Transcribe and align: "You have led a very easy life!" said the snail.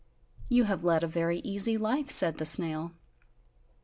"You 0.49 0.63
have 0.63 0.83
led 0.83 1.03
a 1.03 1.07
very 1.07 1.41
easy 1.41 1.77
life!" 1.77 2.09
said 2.09 2.39
the 2.39 2.45
snail. 2.47 2.93